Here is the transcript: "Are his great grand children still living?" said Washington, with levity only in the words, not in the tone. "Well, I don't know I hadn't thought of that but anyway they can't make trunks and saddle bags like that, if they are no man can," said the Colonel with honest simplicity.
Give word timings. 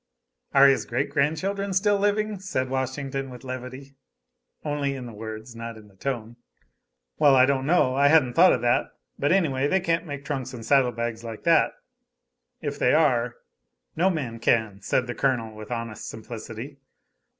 "Are 0.55 0.67
his 0.67 0.85
great 0.87 1.11
grand 1.11 1.37
children 1.37 1.73
still 1.73 1.99
living?" 1.99 2.39
said 2.39 2.71
Washington, 2.71 3.29
with 3.29 3.43
levity 3.43 3.93
only 4.65 4.95
in 4.95 5.05
the 5.05 5.13
words, 5.13 5.55
not 5.55 5.77
in 5.77 5.89
the 5.89 5.95
tone. 5.95 6.37
"Well, 7.19 7.35
I 7.35 7.45
don't 7.45 7.67
know 7.67 7.93
I 7.93 8.07
hadn't 8.07 8.33
thought 8.33 8.51
of 8.51 8.61
that 8.61 8.93
but 9.19 9.31
anyway 9.31 9.67
they 9.67 9.79
can't 9.79 10.07
make 10.07 10.25
trunks 10.25 10.55
and 10.55 10.65
saddle 10.65 10.91
bags 10.91 11.23
like 11.23 11.43
that, 11.43 11.73
if 12.61 12.79
they 12.79 12.95
are 12.95 13.35
no 13.95 14.09
man 14.09 14.39
can," 14.39 14.81
said 14.81 15.05
the 15.05 15.13
Colonel 15.13 15.53
with 15.55 15.69
honest 15.69 16.09
simplicity. 16.09 16.79